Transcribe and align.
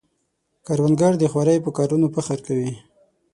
کروندګر 0.65 1.13
د 1.19 1.23
خوارۍ 1.31 1.57
په 1.65 1.69
کارونو 1.77 2.05
فخر 2.15 2.37
کوي 2.47 2.71